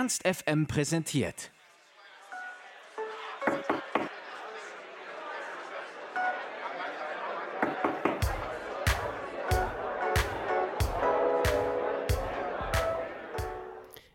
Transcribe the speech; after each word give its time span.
Ernst 0.00 0.26
FM 0.26 0.66
präsentiert. 0.66 1.50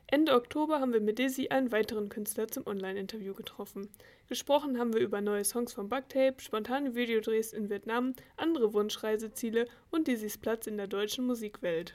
Ende 0.07 0.34
Oktober 0.34 0.79
haben 0.79 0.91
wir 0.91 1.02
mit 1.02 1.20
Dizzy 1.20 1.50
einen 1.50 1.71
weiteren 1.71 2.09
Künstler 2.09 2.47
zum 2.47 2.65
Online-Interview 2.65 3.36
getroffen. 3.36 3.88
Gesprochen 4.27 4.79
haben 4.79 4.91
wir 4.91 5.02
über 5.02 5.21
neue 5.21 5.45
Songs 5.45 5.73
von 5.73 5.88
Bugtape, 5.88 6.41
spontane 6.41 6.95
Videodrehs 6.95 7.54
in 7.54 7.70
Vietnam, 7.70 8.15
andere 8.38 8.73
Wunschreiseziele 8.73 9.67
und 9.91 10.07
Dizzy's 10.07 10.39
Platz 10.39 10.65
in 10.65 10.77
der 10.77 10.88
deutschen 10.88 11.27
Musikwelt. 11.27 11.93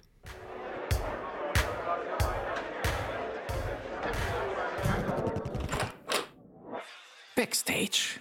Backstage. 7.40 8.20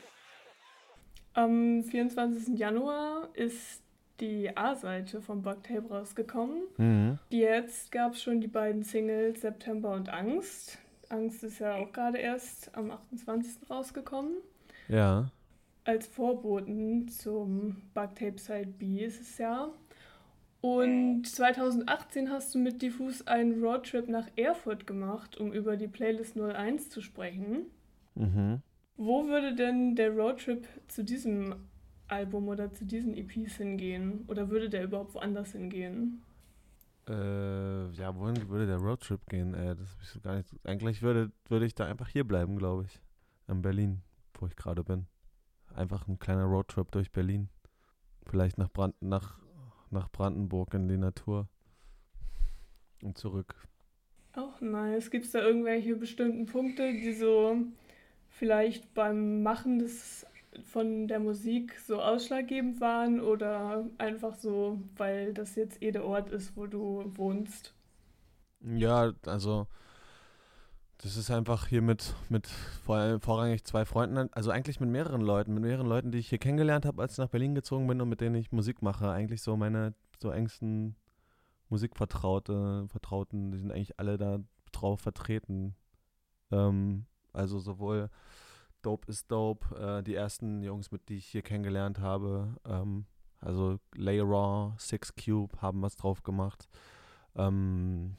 Am 1.33 1.83
24. 1.83 2.57
Januar 2.57 3.27
ist 3.33 3.81
die 4.21 4.55
A-Seite 4.55 5.21
von 5.21 5.41
Bugtape 5.41 5.89
rausgekommen. 5.89 6.61
Mhm. 6.77 7.19
Jetzt 7.29 7.91
gab 7.91 8.13
es 8.13 8.23
schon 8.23 8.39
die 8.39 8.47
beiden 8.47 8.83
Singles 8.83 9.41
September 9.41 9.91
und 9.91 10.07
Angst. 10.07 10.77
Angst 11.09 11.43
ist 11.43 11.59
ja 11.59 11.75
auch 11.75 11.91
gerade 11.91 12.17
erst 12.19 12.73
am 12.77 12.91
28. 12.91 13.69
rausgekommen. 13.69 14.37
Ja. 14.87 15.29
Als 15.83 16.07
Vorboten 16.07 17.09
zum 17.09 17.75
Bugtape 17.93 18.37
Side 18.37 18.73
B 18.77 19.03
ist 19.03 19.19
es 19.19 19.37
ja. 19.37 19.67
Und 20.61 21.25
2018 21.25 22.31
hast 22.31 22.55
du 22.55 22.59
mit 22.59 22.81
Diffus 22.81 23.27
einen 23.27 23.61
Roadtrip 23.61 24.07
nach 24.07 24.29
Erfurt 24.37 24.87
gemacht, 24.87 25.35
um 25.35 25.51
über 25.51 25.75
die 25.75 25.89
Playlist 25.89 26.39
01 26.39 26.89
zu 26.89 27.01
sprechen. 27.01 27.65
Mhm. 28.15 28.61
Wo 29.01 29.29
würde 29.29 29.55
denn 29.55 29.95
der 29.95 30.11
Roadtrip 30.11 30.67
zu 30.89 31.05
diesem 31.05 31.55
Album 32.09 32.49
oder 32.49 32.73
zu 32.73 32.83
diesen 32.83 33.15
EPs 33.15 33.55
hingehen? 33.55 34.25
Oder 34.27 34.49
würde 34.49 34.69
der 34.69 34.83
überhaupt 34.83 35.13
woanders 35.13 35.53
hingehen? 35.53 36.21
Äh, 37.07 37.91
ja, 37.91 38.13
wohin 38.13 38.49
würde 38.49 38.67
der 38.67 38.75
Roadtrip 38.75 39.25
gehen? 39.29 39.53
Äh, 39.53 39.77
das 39.77 39.95
ich 40.01 40.09
so 40.09 40.19
gar 40.19 40.35
nicht. 40.35 40.49
Eigentlich 40.65 41.01
würde, 41.01 41.31
würde 41.47 41.65
ich 41.65 41.75
da 41.75 41.85
einfach 41.85 42.09
hier 42.09 42.25
bleiben, 42.25 42.57
glaube 42.57 42.83
ich. 42.83 42.99
In 43.47 43.61
Berlin, 43.61 44.01
wo 44.33 44.47
ich 44.47 44.57
gerade 44.57 44.83
bin. 44.83 45.05
Einfach 45.73 46.05
ein 46.09 46.19
kleiner 46.19 46.43
Roadtrip 46.43 46.91
durch 46.91 47.09
Berlin. 47.09 47.47
Vielleicht 48.25 48.57
nach, 48.57 48.69
Brand 48.69 49.01
nach, 49.01 49.39
nach 49.91 50.11
Brandenburg 50.11 50.73
in 50.73 50.89
die 50.89 50.97
Natur. 50.97 51.47
Und 53.01 53.17
zurück. 53.17 53.55
Auch 54.33 54.59
nice. 54.59 55.09
Gibt 55.09 55.23
es 55.23 55.31
da 55.31 55.39
irgendwelche 55.39 55.95
bestimmten 55.95 56.47
Punkte, 56.47 56.91
die 56.91 57.13
so 57.13 57.55
vielleicht 58.39 58.93
beim 58.93 59.43
Machen 59.43 59.79
des, 59.79 60.25
von 60.63 61.07
der 61.07 61.19
Musik 61.19 61.77
so 61.79 62.01
ausschlaggebend 62.01 62.81
waren 62.81 63.19
oder 63.19 63.85
einfach 63.97 64.35
so, 64.35 64.79
weil 64.95 65.33
das 65.33 65.55
jetzt 65.55 65.83
eh 65.83 65.91
der 65.91 66.05
Ort 66.05 66.31
ist, 66.31 66.55
wo 66.55 66.65
du 66.65 67.11
wohnst? 67.15 67.73
Ja, 68.61 69.11
also 69.25 69.67
das 71.01 71.15
ist 71.15 71.31
einfach 71.31 71.67
hier 71.67 71.81
mit, 71.81 72.13
mit 72.29 72.47
vor, 72.47 73.19
vorrangig 73.21 73.63
zwei 73.63 73.85
Freunden, 73.85 74.29
also 74.33 74.51
eigentlich 74.51 74.79
mit 74.79 74.89
mehreren 74.89 75.21
Leuten, 75.21 75.53
mit 75.53 75.63
mehreren 75.63 75.87
Leuten, 75.87 76.11
die 76.11 76.17
ich 76.17 76.29
hier 76.29 76.39
kennengelernt 76.39 76.85
habe, 76.85 77.01
als 77.01 77.13
ich 77.13 77.17
nach 77.19 77.29
Berlin 77.29 77.55
gezogen 77.55 77.87
bin 77.87 78.01
und 78.01 78.09
mit 78.09 78.21
denen 78.21 78.35
ich 78.35 78.51
Musik 78.51 78.81
mache. 78.81 79.09
Eigentlich 79.09 79.41
so 79.41 79.55
meine 79.55 79.93
so 80.21 80.31
engsten 80.31 80.95
Musikvertraute, 81.69 82.87
Vertrauten, 82.87 83.51
die 83.51 83.59
sind 83.59 83.71
eigentlich 83.71 83.99
alle 83.99 84.17
da 84.17 84.39
drauf 84.71 85.01
vertreten. 85.01 85.75
Ähm, 86.51 87.05
also 87.31 87.59
sowohl 87.59 88.09
Dope 88.81 89.09
is 89.09 89.27
Dope, 89.27 89.75
äh, 89.75 90.03
die 90.03 90.15
ersten 90.15 90.61
Jungs, 90.63 90.91
mit 90.91 91.09
die 91.09 91.17
ich 91.17 91.25
hier 91.25 91.41
kennengelernt 91.41 91.99
habe, 91.99 92.55
ähm, 92.65 93.05
also 93.39 93.79
Lay 93.95 94.19
Raw, 94.19 94.73
Six 94.77 95.13
Cube 95.15 95.61
haben 95.61 95.81
was 95.81 95.95
drauf 95.95 96.23
gemacht. 96.23 96.67
Ähm, 97.35 98.15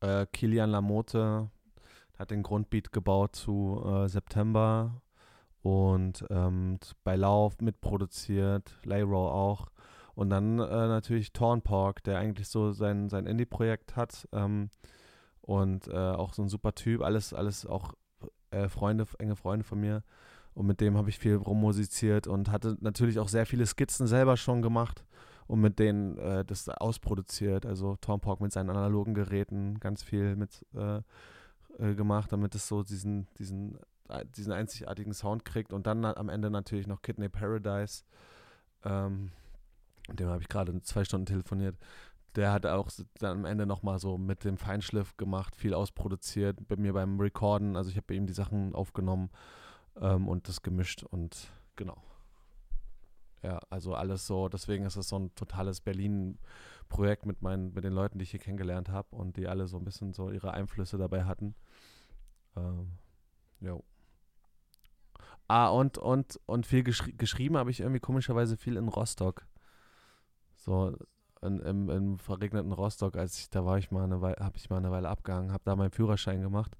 äh, 0.00 0.26
Kilian 0.32 0.70
Lamote 0.70 1.50
hat 2.18 2.30
den 2.30 2.42
Grundbeat 2.42 2.92
gebaut 2.92 3.36
zu 3.36 3.82
äh, 3.84 4.08
September 4.08 5.02
und 5.62 6.24
ähm, 6.30 6.78
bei 7.04 7.16
Lauf 7.16 7.60
mitproduziert, 7.60 8.78
Lay 8.84 9.02
Raw 9.02 9.30
auch. 9.30 9.68
Und 10.14 10.30
dann 10.30 10.58
äh, 10.58 10.64
natürlich 10.64 11.32
Torn 11.32 11.62
Park, 11.62 12.02
der 12.02 12.18
eigentlich 12.18 12.48
so 12.48 12.72
sein, 12.72 13.08
sein 13.08 13.26
Indie-Projekt 13.26 13.94
hat 13.94 14.26
ähm, 14.32 14.70
und 15.42 15.86
äh, 15.88 15.92
auch 15.92 16.34
so 16.34 16.42
ein 16.42 16.48
super 16.48 16.74
Typ, 16.74 17.02
alles, 17.02 17.32
alles 17.32 17.66
auch 17.66 17.94
äh, 18.50 18.68
Freunde, 18.68 19.06
enge 19.18 19.36
Freunde 19.36 19.64
von 19.64 19.80
mir. 19.80 20.02
Und 20.54 20.66
mit 20.66 20.80
dem 20.80 20.96
habe 20.96 21.08
ich 21.08 21.18
viel 21.18 21.36
rummusiziert 21.36 22.26
und 22.26 22.50
hatte 22.50 22.76
natürlich 22.80 23.18
auch 23.18 23.28
sehr 23.28 23.46
viele 23.46 23.66
Skizzen 23.66 24.06
selber 24.06 24.36
schon 24.36 24.60
gemacht 24.60 25.04
und 25.46 25.60
mit 25.60 25.78
denen 25.78 26.18
äh, 26.18 26.44
das 26.44 26.68
ausproduziert. 26.68 27.64
Also 27.64 27.96
Tom 28.00 28.20
Park 28.20 28.40
mit 28.40 28.52
seinen 28.52 28.70
analogen 28.70 29.14
Geräten 29.14 29.78
ganz 29.78 30.02
viel 30.02 30.36
mit 30.36 30.64
äh, 30.74 31.00
äh, 31.78 31.94
gemacht, 31.94 32.32
damit 32.32 32.54
es 32.54 32.66
so 32.66 32.82
diesen, 32.82 33.28
diesen, 33.38 33.78
äh, 34.08 34.24
diesen 34.36 34.52
einzigartigen 34.52 35.14
Sound 35.14 35.44
kriegt. 35.44 35.72
Und 35.72 35.86
dann 35.86 36.04
am 36.04 36.28
Ende 36.28 36.50
natürlich 36.50 36.86
noch 36.86 37.02
Kidney 37.02 37.28
Paradise. 37.28 38.02
Ähm, 38.84 39.30
mit 40.08 40.20
dem 40.20 40.28
habe 40.28 40.42
ich 40.42 40.48
gerade 40.48 40.80
zwei 40.82 41.04
Stunden 41.04 41.26
telefoniert. 41.26 41.76
Der 42.36 42.52
hat 42.52 42.66
auch 42.66 42.90
dann 43.18 43.38
am 43.38 43.44
Ende 43.44 43.66
nochmal 43.66 43.98
so 43.98 44.18
mit 44.18 44.44
dem 44.44 44.58
Feinschliff 44.58 45.16
gemacht, 45.16 45.56
viel 45.56 45.74
ausproduziert, 45.74 46.68
bei 46.68 46.76
mir 46.76 46.92
beim 46.92 47.18
Recorden. 47.18 47.76
Also 47.76 47.90
ich 47.90 47.96
habe 47.96 48.14
ihm 48.14 48.26
die 48.26 48.32
Sachen 48.32 48.74
aufgenommen 48.74 49.30
ähm, 50.00 50.28
und 50.28 50.48
das 50.48 50.62
gemischt 50.62 51.04
und 51.04 51.48
genau. 51.76 52.02
Ja, 53.42 53.60
also 53.70 53.94
alles 53.94 54.26
so, 54.26 54.48
deswegen 54.48 54.84
ist 54.84 54.96
es 54.96 55.08
so 55.08 55.18
ein 55.18 55.34
totales 55.34 55.80
Berlin-Projekt 55.80 57.24
mit 57.24 57.40
meinen, 57.40 57.72
mit 57.72 57.84
den 57.84 57.92
Leuten, 57.92 58.18
die 58.18 58.24
ich 58.24 58.32
hier 58.32 58.40
kennengelernt 58.40 58.88
habe 58.88 59.14
und 59.14 59.36
die 59.36 59.46
alle 59.46 59.68
so 59.68 59.78
ein 59.78 59.84
bisschen 59.84 60.12
so 60.12 60.30
ihre 60.30 60.52
Einflüsse 60.52 60.98
dabei 60.98 61.24
hatten. 61.24 61.54
Ähm, 62.56 62.90
jo. 63.60 63.84
Ah, 65.46 65.68
und, 65.68 65.98
und, 65.98 66.38
und 66.46 66.66
viel 66.66 66.82
geschri 66.82 67.12
geschrieben 67.12 67.56
habe 67.56 67.70
ich 67.70 67.80
irgendwie 67.80 68.00
komischerweise 68.00 68.56
viel 68.56 68.76
in 68.76 68.88
Rostock. 68.88 69.46
So 70.56 70.96
in, 71.42 71.58
im, 71.60 71.90
im 71.90 72.18
verregneten 72.18 72.72
Rostock, 72.72 73.16
als 73.16 73.38
ich 73.38 73.50
da 73.50 73.64
war 73.64 73.78
ich 73.78 73.90
mal 73.90 74.04
eine 74.04 74.20
Weile, 74.20 74.36
habe 74.40 74.56
ich 74.56 74.70
mal 74.70 74.78
eine 74.78 74.90
Weile 74.90 75.08
abgehangen, 75.08 75.52
habe 75.52 75.62
da 75.64 75.76
meinen 75.76 75.90
Führerschein 75.90 76.42
gemacht 76.42 76.76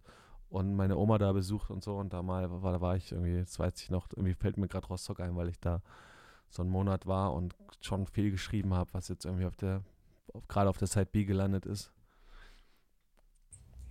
und 0.51 0.75
meine 0.75 0.97
Oma 0.97 1.19
da 1.19 1.33
besucht 1.33 1.71
und 1.71 1.85
so 1.85 1.97
und 1.97 2.13
da 2.13 2.23
mal 2.23 2.51
war, 2.63 2.73
da 2.73 2.81
war 2.81 2.97
ich 2.97 3.13
irgendwie, 3.13 3.35
jetzt 3.35 3.59
weiß 3.59 3.81
ich 3.83 3.91
noch, 3.91 4.09
irgendwie 4.11 4.35
fällt 4.35 4.57
mir 4.57 4.69
gerade 4.69 4.87
Rostock 4.87 5.21
ein, 5.21 5.37
weil 5.37 5.49
ich 5.49 5.61
da 5.61 5.83
so 6.51 6.63
einen 6.63 6.71
Monat 6.71 7.07
war 7.07 7.35
und 7.35 7.55
schon 7.81 8.07
viel 8.07 8.31
geschrieben 8.31 8.75
habe, 8.75 8.93
was 8.95 9.09
jetzt 9.09 9.25
irgendwie 9.25 9.47
auf 9.47 9.57
der, 9.57 9.83
gerade 10.49 10.71
auf 10.71 10.79
der 10.79 10.89
Side 10.89 11.09
B 11.13 11.25
gelandet 11.25 11.67
ist. 11.67 11.93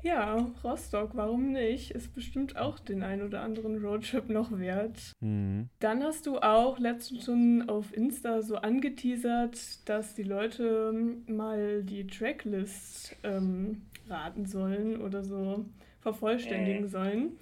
Ja, 0.08 0.50
Rostock, 0.64 1.10
warum 1.16 1.52
nicht? 1.52 1.92
Ist 1.92 2.16
bestimmt 2.16 2.56
auch 2.56 2.80
den 2.80 3.04
ein 3.04 3.22
oder 3.22 3.42
anderen 3.42 3.84
Roadtrip 3.84 4.30
noch 4.30 4.58
wert. 4.58 5.12
Mhm. 5.20 5.68
Dann 5.82 6.02
hast 6.02 6.28
du 6.28 6.38
auch 6.38 6.80
letztens 6.80 7.26
schon 7.26 7.68
auf 7.68 7.94
Insta 7.94 8.42
so 8.42 8.56
angeteasert, 8.56 9.90
dass 9.90 10.16
die 10.16 10.24
Leute 10.24 10.94
mal 11.28 11.84
die 11.84 12.08
Tracklist 12.08 13.18
ähm, 13.24 13.82
raten 14.08 14.46
sollen 14.46 15.02
oder 15.02 15.26
so 15.26 15.66
vervollständigen 16.00 16.88
sollen. 16.88 17.34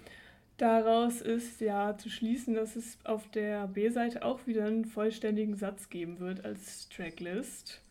Daraus 0.57 1.21
ist 1.21 1.61
ja 1.61 1.95
zu 1.95 2.09
schließen, 2.09 2.55
dass 2.55 2.75
es 2.75 2.97
auf 3.03 3.29
der 3.29 3.67
B-Seite 3.67 4.25
auch 4.25 4.47
wieder 4.47 4.65
einen 4.65 4.85
vollständigen 4.85 5.55
Satz 5.55 5.89
geben 5.89 6.19
wird 6.19 6.43
als 6.43 6.89
Tracklist. 6.89 7.83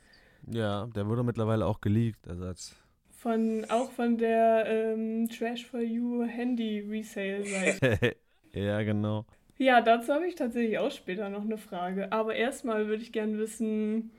Ja, 0.50 0.86
der 0.86 1.06
wurde 1.06 1.22
mittlerweile 1.22 1.64
auch 1.64 1.80
geleakt, 1.80 2.26
der 2.26 2.34
Satz. 2.34 2.74
Von, 3.24 3.64
auch 3.70 3.90
von 3.90 4.18
der 4.18 4.66
ähm, 4.66 5.30
Trash 5.30 5.64
for 5.64 5.80
You 5.80 6.24
Handy 6.24 6.80
Resale 6.80 7.46
Seite. 7.46 8.16
ja, 8.52 8.82
genau. 8.82 9.24
Ja, 9.56 9.80
dazu 9.80 10.12
habe 10.12 10.26
ich 10.26 10.34
tatsächlich 10.34 10.78
auch 10.78 10.90
später 10.90 11.30
noch 11.30 11.40
eine 11.40 11.56
Frage. 11.56 12.12
Aber 12.12 12.34
erstmal 12.34 12.86
würde 12.86 13.02
ich 13.02 13.12
gerne 13.12 13.38
wissen, 13.38 14.10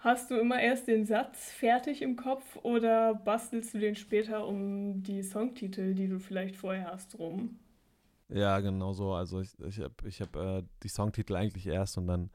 hast 0.00 0.30
du 0.30 0.34
immer 0.34 0.60
erst 0.60 0.86
den 0.86 1.06
Satz 1.06 1.50
fertig 1.50 2.02
im 2.02 2.16
Kopf 2.16 2.58
oder 2.62 3.14
bastelst 3.14 3.72
du 3.72 3.78
den 3.78 3.94
später 3.94 4.46
um 4.46 5.02
die 5.02 5.22
Songtitel, 5.22 5.94
die 5.94 6.08
du 6.08 6.18
vielleicht 6.18 6.56
vorher 6.56 6.92
hast, 6.92 7.18
rum? 7.18 7.58
Ja, 8.28 8.60
genau 8.60 8.92
so. 8.92 9.14
Also 9.14 9.40
ich, 9.40 9.58
ich 9.66 9.80
habe 9.80 9.94
ich 10.06 10.20
hab, 10.20 10.36
äh, 10.36 10.62
die 10.82 10.88
Songtitel 10.88 11.36
eigentlich 11.36 11.66
erst 11.66 11.96
und 11.96 12.06
dann 12.06 12.28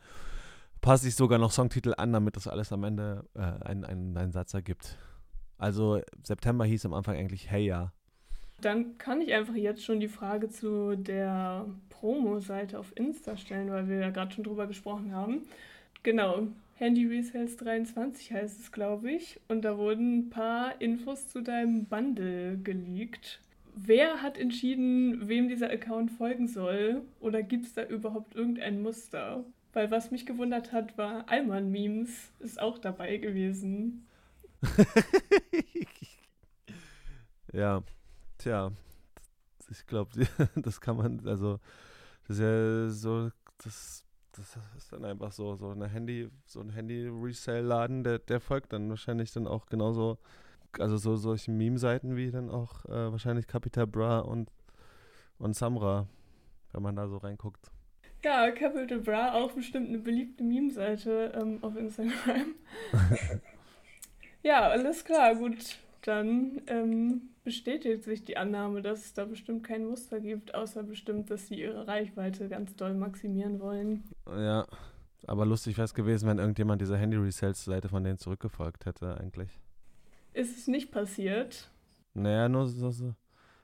passe 0.81 1.07
ich 1.07 1.13
sogar 1.13 1.37
noch 1.37 1.51
Songtitel 1.51 1.93
an, 1.95 2.11
damit 2.11 2.37
das 2.37 2.47
alles 2.47 2.73
am 2.73 2.85
Ende 2.85 3.23
äh, 3.35 3.41
einen, 3.41 3.85
einen, 3.85 4.17
einen 4.17 4.31
Satz 4.31 4.55
ergibt. 4.55 4.97
Also 5.61 6.01
September 6.23 6.65
hieß 6.65 6.87
am 6.87 6.95
Anfang 6.95 7.15
eigentlich 7.15 7.51
Hey 7.51 7.67
Ja. 7.67 7.93
Dann 8.61 8.97
kann 8.97 9.21
ich 9.21 9.31
einfach 9.31 9.53
jetzt 9.53 9.85
schon 9.85 9.99
die 9.99 10.07
Frage 10.07 10.49
zu 10.49 10.95
der 10.95 11.67
Promo-Seite 11.89 12.79
auf 12.79 12.91
Insta 12.95 13.37
stellen, 13.37 13.69
weil 13.69 13.87
wir 13.87 13.99
ja 13.99 14.09
gerade 14.09 14.33
schon 14.33 14.43
drüber 14.43 14.65
gesprochen 14.65 15.13
haben. 15.13 15.41
Genau, 16.01 16.47
Handy 16.77 17.05
Resales 17.05 17.57
23 17.57 18.33
heißt 18.33 18.59
es, 18.59 18.71
glaube 18.71 19.11
ich. 19.11 19.39
Und 19.49 19.63
da 19.63 19.77
wurden 19.77 20.17
ein 20.17 20.29
paar 20.31 20.81
Infos 20.81 21.27
zu 21.27 21.41
deinem 21.41 21.85
Bundle 21.85 22.57
geleakt. 22.63 23.39
Wer 23.75 24.23
hat 24.23 24.39
entschieden, 24.39 25.27
wem 25.27 25.47
dieser 25.47 25.69
Account 25.69 26.09
folgen 26.09 26.47
soll? 26.47 27.03
Oder 27.19 27.43
gibt 27.43 27.65
es 27.65 27.73
da 27.73 27.83
überhaupt 27.85 28.35
irgendein 28.35 28.81
Muster? 28.81 29.43
Weil 29.73 29.91
was 29.91 30.09
mich 30.09 30.25
gewundert 30.25 30.73
hat, 30.73 30.97
war 30.97 31.29
Alman 31.29 31.71
Memes 31.71 32.31
ist 32.39 32.59
auch 32.59 32.79
dabei 32.79 33.17
gewesen. 33.17 34.07
ja, 37.53 37.81
tja, 38.37 38.71
ich 39.69 39.85
glaube, 39.87 40.11
das 40.55 40.81
kann 40.81 40.97
man, 40.97 41.27
also, 41.27 41.59
das 42.27 42.37
ist 42.37 42.43
ja 42.43 42.89
so, 42.89 43.31
das, 43.63 44.03
das 44.33 44.57
ist 44.77 44.93
dann 44.93 45.05
einfach 45.05 45.31
so, 45.31 45.55
so 45.55 45.69
eine 45.69 45.87
Handy, 45.87 46.29
so 46.45 46.61
ein 46.61 46.69
Handy-Resale-Laden, 46.69 48.03
der, 48.03 48.19
der 48.19 48.39
folgt 48.39 48.73
dann 48.73 48.89
wahrscheinlich 48.89 49.31
dann 49.31 49.47
auch 49.47 49.65
genauso, 49.65 50.19
also 50.77 50.97
so 50.97 51.15
solche 51.15 51.51
Meme-Seiten 51.51 52.15
wie 52.15 52.31
dann 52.31 52.49
auch 52.49 52.85
äh, 52.85 53.11
wahrscheinlich 53.11 53.47
Capital 53.47 53.87
Bra 53.87 54.19
und, 54.19 54.51
und 55.39 55.55
Samra, 55.55 56.07
wenn 56.71 56.83
man 56.83 56.95
da 56.95 57.07
so 57.07 57.17
reinguckt. 57.17 57.71
Ja, 58.23 58.51
Capital 58.51 58.99
Bra, 58.99 59.33
auch 59.33 59.53
bestimmt 59.53 59.89
eine 59.89 59.97
beliebte 59.97 60.43
Meme-Seite 60.43 61.33
ähm, 61.35 61.57
auf 61.63 61.75
Instagram. 61.75 62.53
ja, 64.43 64.69
alles 64.69 65.03
klar, 65.03 65.35
gut. 65.35 65.77
Dann 66.03 66.61
ähm, 66.67 67.29
bestätigt 67.43 68.03
sich 68.03 68.23
die 68.23 68.37
Annahme, 68.37 68.81
dass 68.81 69.05
es 69.05 69.13
da 69.13 69.25
bestimmt 69.25 69.63
kein 69.63 69.85
Muster 69.85 70.19
gibt, 70.19 70.55
außer 70.55 70.83
bestimmt, 70.83 71.29
dass 71.29 71.47
sie 71.47 71.61
ihre 71.61 71.87
Reichweite 71.87 72.49
ganz 72.49 72.75
doll 72.75 72.93
maximieren 72.93 73.59
wollen. 73.59 74.03
Ja, 74.27 74.65
aber 75.27 75.45
lustig 75.45 75.77
wäre 75.77 75.85
es 75.85 75.93
gewesen, 75.93 76.27
wenn 76.27 76.39
irgendjemand 76.39 76.81
dieser 76.81 76.97
Handy-Resales-Seite 76.97 77.89
von 77.89 78.03
denen 78.03 78.17
zurückgefolgt 78.17 78.85
hätte, 78.85 79.17
eigentlich. 79.17 79.59
Ist 80.33 80.57
es 80.57 80.67
nicht 80.67 80.91
passiert? 80.91 81.69
Naja, 82.13 82.49
nur 82.49 82.67
so, 82.67 82.89
so, 82.89 83.13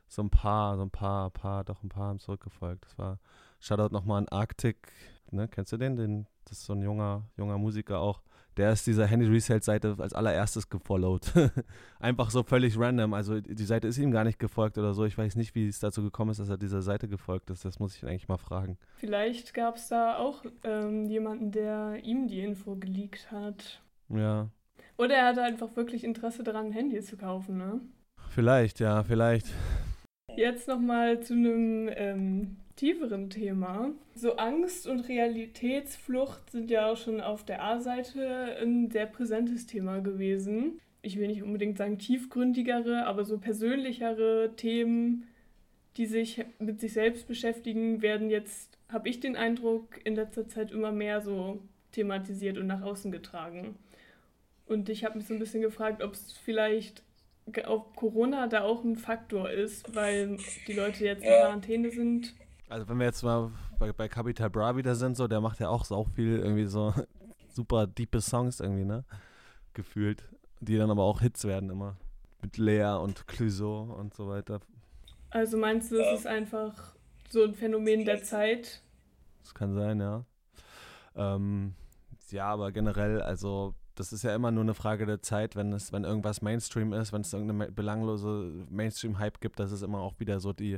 so 0.08 0.22
ein 0.22 0.30
paar, 0.30 0.78
so 0.78 0.84
ein 0.84 0.92
paar, 0.92 1.30
paar, 1.32 1.64
doch 1.64 1.84
ein 1.84 1.90
paar 1.90 2.10
haben 2.10 2.20
zurückgefolgt. 2.20 2.86
Das 2.86 2.98
war 2.98 3.20
Shoutout 3.60 3.94
nochmal 3.94 4.20
an 4.20 4.28
Arctic, 4.30 4.92
ne? 5.32 5.48
Kennst 5.48 5.72
du 5.72 5.78
den? 5.78 5.96
den? 5.96 6.28
Das 6.46 6.60
ist 6.60 6.66
so 6.66 6.74
ein 6.74 6.82
junger, 6.82 7.24
junger 7.36 7.58
Musiker 7.58 8.00
auch. 8.00 8.22
Der 8.58 8.72
ist 8.72 8.88
dieser 8.88 9.06
Handy 9.06 9.28
Resale 9.28 9.62
Seite 9.62 9.96
als 10.00 10.14
allererstes 10.14 10.68
gefollowt. 10.70 11.32
Einfach 12.00 12.32
so 12.32 12.42
völlig 12.42 12.78
random. 12.78 13.14
Also 13.14 13.40
die 13.40 13.64
Seite 13.64 13.88
ist 13.88 14.00
ihm 14.00 14.12
gar 14.12 14.24
nicht 14.24 14.40
gefolgt 14.40 14.80
oder 14.80 14.96
so. 14.96 15.06
Ich 15.06 15.16
weiß 15.16 15.36
nicht, 15.36 15.54
wie 15.54 15.68
es 15.68 15.80
dazu 15.80 16.02
gekommen 16.02 16.32
ist, 16.32 16.40
dass 16.40 16.50
er 16.50 16.58
dieser 16.58 16.82
Seite 16.82 17.08
gefolgt 17.08 17.52
ist. 17.52 17.66
Das 17.66 17.80
muss 17.80 17.96
ich 17.96 18.04
eigentlich 18.04 18.28
mal 18.28 18.38
fragen. 18.38 18.78
Vielleicht 18.96 19.54
gab 19.54 19.76
es 19.76 19.90
da 19.90 20.18
auch 20.18 20.44
ähm, 20.64 21.06
jemanden, 21.06 21.52
der 21.52 22.00
ihm 22.04 22.28
die 22.28 22.42
Info 22.42 22.76
geleakt 22.76 23.32
hat. 23.32 23.82
Ja. 24.10 24.50
Oder 24.98 25.16
er 25.16 25.28
hatte 25.28 25.44
einfach 25.44 25.76
wirklich 25.76 26.04
Interesse 26.04 26.44
daran, 26.44 26.68
ein 26.68 26.72
Handy 26.72 27.00
zu 27.02 27.16
kaufen, 27.16 27.58
ne? 27.58 27.82
Vielleicht, 28.30 28.80
ja, 28.80 29.04
vielleicht. 29.04 29.48
Jetzt 30.36 30.68
nochmal 30.68 31.20
zu 31.22 31.34
einem 31.34 31.90
ähm, 31.94 32.58
tieferen 32.78 33.30
Thema. 33.30 33.92
So 34.16 34.38
Angst 34.38 34.88
und 34.88 35.02
Realitätsflucht 35.02 36.52
sind 36.52 36.72
ja 36.72 36.92
auch 36.92 36.98
schon 36.98 37.20
auf 37.20 37.44
der 37.44 37.62
A-Seite 37.64 38.58
ein 38.62 38.90
sehr 38.90 39.08
präsentes 39.08 39.66
Thema 39.66 40.00
gewesen. 40.00 40.80
Ich 41.02 41.18
will 41.18 41.28
nicht 41.28 41.44
unbedingt 41.44 41.78
sagen 41.78 41.98
tiefgründigere, 41.98 43.06
aber 43.06 43.26
so 43.26 43.38
persönlichere 43.38 44.54
Themen, 44.56 45.28
die 45.98 46.06
sich 46.06 46.46
mit 46.60 46.80
sich 46.80 46.94
selbst 46.94 47.28
beschäftigen, 47.28 48.02
werden 48.02 48.30
jetzt, 48.30 48.78
habe 48.90 49.10
ich 49.10 49.20
den 49.20 49.36
Eindruck, 49.36 50.00
in 50.06 50.16
letzter 50.16 50.48
Zeit 50.48 50.72
immer 50.72 50.92
mehr 50.92 51.22
so 51.22 51.60
thematisiert 51.92 52.58
und 52.58 52.68
nach 52.68 52.84
außen 52.84 53.12
getragen. 53.12 53.76
Und 54.68 54.90
ich 54.90 55.04
habe 55.04 55.18
mich 55.18 55.28
so 55.28 55.34
ein 55.34 55.40
bisschen 55.40 55.62
gefragt, 55.62 56.04
ob 56.04 56.14
es 56.14 56.34
vielleicht 56.34 57.04
ob 57.66 57.96
Corona 57.96 58.48
da 58.48 58.64
auch 58.64 58.84
ein 58.84 58.98
Faktor 58.98 59.50
ist, 59.50 59.96
weil 59.96 60.38
die 60.68 60.74
Leute 60.74 61.06
jetzt 61.06 61.24
in 61.24 61.30
Quarantäne 61.30 61.92
sind 61.92 62.34
also 62.70 62.88
wenn 62.88 62.98
wir 62.98 63.06
jetzt 63.06 63.24
mal 63.24 63.52
bei, 63.80 63.92
bei 63.94 64.08
Capital 64.08 64.50
Bra 64.50 64.76
wieder 64.76 64.96
sind, 64.96 65.16
so, 65.16 65.28
der 65.28 65.42
macht 65.42 65.60
ja 65.60 65.70
auch 65.70 65.86
so 65.86 66.04
viel 66.04 66.40
irgendwie 66.40 66.66
so 66.66 66.94
super 67.50 67.88
diepe 67.88 68.22
Songs 68.22 68.60
irgendwie, 68.60 68.86
ne? 68.86 69.04
Gefühlt. 69.74 70.24
Die 70.60 70.78
dann 70.78 70.90
aber 70.90 71.04
auch 71.04 71.22
Hits 71.22 71.46
werden 71.46 71.70
immer. 71.70 71.98
Mit 72.42 72.58
Lea 72.58 72.98
und 73.02 73.28
Clouseau 73.28 73.84
und 73.98 74.14
so 74.14 74.28
weiter. 74.28 74.60
Also 75.30 75.58
meinst 75.58 75.92
du, 75.92 76.00
es 76.00 76.20
ist 76.20 76.28
einfach 76.28 76.96
so 77.30 77.44
ein 77.44 77.54
Phänomen 77.54 78.06
der 78.06 78.24
Zeit? 78.24 78.82
Das 79.42 79.54
kann 79.54 79.74
sein, 79.74 80.00
ja. 80.00 80.26
Ähm, 81.16 81.76
ja, 82.30 82.48
aber 82.48 82.72
generell, 82.72 83.22
also 83.22 83.76
das 84.00 84.14
ist 84.14 84.24
ja 84.24 84.36
immer 84.36 84.52
nur 84.52 84.64
eine 84.64 84.76
Frage 84.76 85.06
der 85.06 85.22
Zeit, 85.22 85.56
wenn 85.56 85.74
es, 85.74 85.92
wenn 85.92 86.04
irgendwas 86.04 86.42
Mainstream 86.42 86.94
ist, 86.94 87.14
wenn 87.14 87.22
es 87.22 87.34
irgendeine 87.34 87.72
belanglose 87.72 88.66
Mainstream-Hype 88.70 89.42
gibt, 89.42 89.60
dass 89.60 89.72
es 89.72 89.82
immer 89.82 90.00
auch 90.00 90.20
wieder 90.20 90.40
so 90.40 90.54
die, 90.54 90.78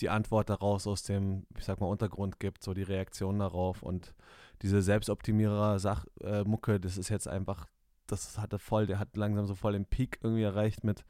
die 0.00 0.10
Antwort 0.10 0.50
daraus 0.50 0.86
aus 0.86 1.04
dem, 1.04 1.46
ich 1.56 1.64
sag 1.64 1.80
mal, 1.80 1.86
Untergrund 1.86 2.40
gibt, 2.40 2.64
so 2.64 2.74
die 2.74 2.82
Reaktion 2.82 3.38
darauf 3.38 3.82
und 3.82 4.14
diese 4.62 4.82
Selbstoptimierer-Mucke, 4.82 6.74
äh, 6.74 6.80
das 6.80 6.98
ist 6.98 7.08
jetzt 7.08 7.28
einfach, 7.28 7.66
das 8.08 8.38
hatte 8.38 8.58
voll, 8.58 8.86
der 8.86 8.98
hat 8.98 9.16
langsam 9.16 9.46
so 9.46 9.54
voll 9.54 9.74
den 9.74 9.86
Peak 9.86 10.18
irgendwie 10.22 10.42
erreicht 10.42 10.82
mit, 10.82 11.04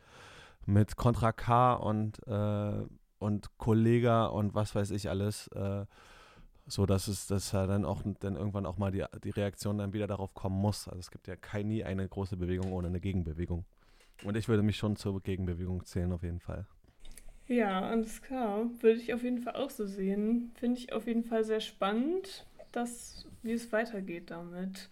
mit 0.66 0.96
Contra 0.96 1.32
K 1.32 1.74
und, 1.74 2.18
äh, 2.26 2.84
und 3.18 3.56
Kollega 3.56 4.26
und 4.26 4.54
was 4.54 4.74
weiß 4.74 4.90
ich 4.90 5.08
alles. 5.08 5.48
Äh, 5.48 5.86
so 6.66 6.86
dass 6.86 7.08
es 7.08 7.26
dass 7.26 7.50
dann 7.50 7.84
auch 7.84 8.02
dann 8.20 8.36
irgendwann 8.36 8.66
auch 8.66 8.76
mal 8.76 8.90
die, 8.90 9.04
die 9.22 9.30
Reaktion 9.30 9.78
dann 9.78 9.92
wieder 9.92 10.06
darauf 10.06 10.34
kommen 10.34 10.60
muss. 10.60 10.88
Also 10.88 10.98
es 11.00 11.10
gibt 11.10 11.28
ja 11.28 11.36
kein, 11.36 11.68
nie 11.68 11.84
eine 11.84 12.08
große 12.08 12.36
Bewegung 12.36 12.72
ohne 12.72 12.88
eine 12.88 13.00
Gegenbewegung. 13.00 13.64
Und 14.24 14.36
ich 14.36 14.48
würde 14.48 14.62
mich 14.62 14.76
schon 14.76 14.96
zur 14.96 15.20
Gegenbewegung 15.22 15.84
zählen, 15.84 16.12
auf 16.12 16.22
jeden 16.22 16.40
Fall. 16.40 16.66
Ja, 17.48 17.82
alles 17.82 18.22
klar. 18.22 18.68
Würde 18.80 18.98
ich 18.98 19.14
auf 19.14 19.22
jeden 19.22 19.38
Fall 19.38 19.54
auch 19.54 19.70
so 19.70 19.86
sehen. 19.86 20.50
Finde 20.54 20.80
ich 20.80 20.92
auf 20.92 21.06
jeden 21.06 21.24
Fall 21.24 21.44
sehr 21.44 21.60
spannend, 21.60 22.46
dass, 22.72 23.26
wie 23.42 23.52
es 23.52 23.70
weitergeht 23.72 24.30
damit. 24.30 24.88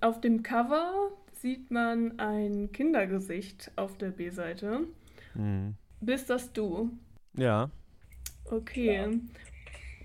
Auf 0.00 0.20
dem 0.20 0.42
Cover 0.42 1.10
sieht 1.34 1.70
man 1.70 2.18
ein 2.18 2.72
Kindergesicht 2.72 3.70
auf 3.76 3.98
der 3.98 4.10
B-Seite. 4.10 4.86
Mhm. 5.34 5.74
Bist 6.00 6.30
das 6.30 6.52
du? 6.52 6.90
Ja. 7.34 7.70
Okay. 8.44 8.94
Ja. 8.94 9.10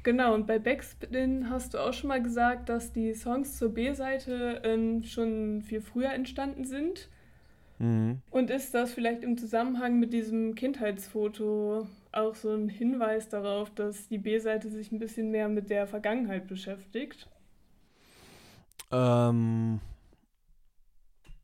Genau, 0.08 0.34
und 0.34 0.48
bei 0.48 0.58
Backspin 0.58 1.50
hast 1.50 1.74
du 1.74 1.80
auch 1.80 1.92
schon 1.92 2.08
mal 2.08 2.24
gesagt, 2.24 2.70
dass 2.70 2.94
die 2.94 3.14
Songs 3.14 3.58
zur 3.58 3.74
B-Seite 3.74 4.62
ähm, 4.64 5.04
schon 5.04 5.62
viel 5.64 5.82
früher 5.82 6.14
entstanden 6.14 6.64
sind. 6.64 7.10
Mhm. 7.78 8.22
Und 8.32 8.50
ist 8.50 8.74
das 8.74 8.94
vielleicht 8.94 9.22
im 9.22 9.38
Zusammenhang 9.38 10.00
mit 10.00 10.14
diesem 10.14 10.56
Kindheitsfoto 10.56 11.90
auch 12.14 12.36
so 12.36 12.54
ein 12.54 12.70
Hinweis 12.70 13.28
darauf, 13.28 13.70
dass 13.72 14.08
die 14.08 14.18
B-Seite 14.18 14.70
sich 14.70 14.94
ein 14.94 15.00
bisschen 15.00 15.30
mehr 15.30 15.50
mit 15.50 15.70
der 15.70 15.88
Vergangenheit 15.88 16.48
beschäftigt? 16.48 17.28
Ähm, 18.94 19.82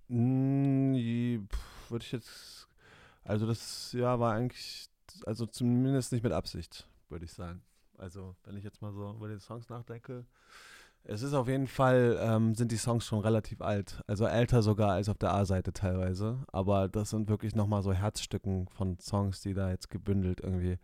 würde 0.08 2.06
ich 2.06 2.14
jetzt, 2.14 2.70
also 3.26 3.46
das 3.46 3.92
ja 3.92 4.18
war 4.22 4.36
eigentlich, 4.36 4.88
also 5.26 5.48
zumindest 5.48 6.14
nicht 6.14 6.24
mit 6.24 6.32
Absicht, 6.32 6.88
würde 7.10 7.26
ich 7.26 7.34
sagen. 7.34 7.62
Also, 7.98 8.36
wenn 8.44 8.58
ich 8.58 8.64
jetzt 8.64 8.82
mal 8.82 8.92
so 8.92 9.12
über 9.12 9.28
die 9.28 9.40
Songs 9.40 9.70
nachdenke, 9.70 10.26
es 11.06 11.22
ist 11.22 11.34
auf 11.34 11.50
jeden 11.50 11.68
Fall, 11.68 12.18
ähm, 12.22 12.56
sind 12.56 12.72
die 12.72 12.78
Songs 12.78 13.06
schon 13.06 13.20
relativ 13.20 13.62
alt. 13.62 14.02
Also 14.08 14.26
älter 14.26 14.62
sogar 14.62 14.92
als 14.92 15.10
auf 15.10 15.18
der 15.18 15.34
A-Seite 15.34 15.74
teilweise. 15.74 16.38
Aber 16.48 16.88
das 16.88 17.10
sind 17.10 17.28
wirklich 17.28 17.56
nochmal 17.56 17.84
so 17.84 17.92
Herzstücken 17.92 18.70
von 18.70 18.98
Songs, 19.00 19.42
die 19.42 19.54
da 19.54 19.70
jetzt 19.70 19.90
gebündelt 19.90 20.40
irgendwie 20.40 20.78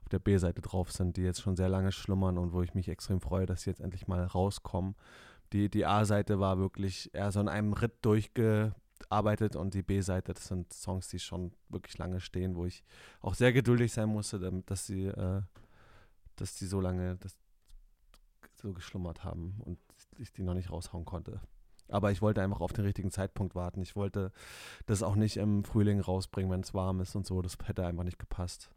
auf 0.00 0.08
der 0.08 0.18
B-Seite 0.18 0.62
drauf 0.62 0.92
sind, 0.92 1.18
die 1.18 1.22
jetzt 1.22 1.42
schon 1.42 1.56
sehr 1.56 1.68
lange 1.68 1.92
schlummern 1.92 2.38
und 2.38 2.52
wo 2.52 2.62
ich 2.62 2.74
mich 2.74 2.88
extrem 2.88 3.20
freue, 3.20 3.44
dass 3.44 3.62
sie 3.62 3.70
jetzt 3.70 3.82
endlich 3.82 4.08
mal 4.08 4.24
rauskommen. 4.24 4.94
Die, 5.52 5.68
die 5.68 5.84
A-Seite 5.84 6.40
war 6.40 6.58
wirklich 6.58 7.10
eher 7.12 7.30
so 7.30 7.40
in 7.40 7.48
einem 7.48 7.74
Ritt 7.74 7.92
durchgearbeitet 8.02 9.56
und 9.56 9.74
die 9.74 9.82
B-Seite, 9.82 10.32
das 10.32 10.46
sind 10.46 10.72
Songs, 10.72 11.08
die 11.08 11.18
schon 11.18 11.52
wirklich 11.68 11.98
lange 11.98 12.20
stehen, 12.20 12.56
wo 12.56 12.64
ich 12.64 12.82
auch 13.20 13.34
sehr 13.34 13.52
geduldig 13.52 13.92
sein 13.92 14.08
musste, 14.08 14.38
damit, 14.38 14.70
dass 14.70 14.86
sie 14.86 15.06
äh, 15.06 15.42
dass 16.36 16.54
die 16.54 16.66
so 16.66 16.80
lange 16.80 17.16
das, 17.16 17.36
so 18.54 18.72
geschlummert 18.72 19.24
haben 19.24 19.56
und 19.64 19.78
ich 20.18 20.32
die 20.32 20.42
noch 20.42 20.54
nicht 20.54 20.70
raushauen 20.70 21.04
konnte. 21.04 21.40
Aber 21.88 22.10
ich 22.10 22.20
wollte 22.20 22.42
einfach 22.42 22.60
auf 22.60 22.72
den 22.72 22.84
richtigen 22.84 23.10
Zeitpunkt 23.10 23.54
warten. 23.54 23.80
Ich 23.80 23.94
wollte 23.94 24.32
das 24.86 25.02
auch 25.02 25.14
nicht 25.14 25.36
im 25.36 25.62
Frühling 25.64 26.00
rausbringen, 26.00 26.50
wenn 26.50 26.60
es 26.60 26.74
warm 26.74 27.00
ist 27.00 27.14
und 27.14 27.26
so. 27.26 27.42
Das 27.42 27.56
hätte 27.64 27.86
einfach 27.86 28.04
nicht 28.04 28.18
gepasst. 28.18 28.70